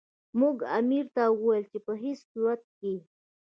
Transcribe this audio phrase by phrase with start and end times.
[0.39, 2.93] موږ امیر ته وویل چې په هیڅ صورت کې.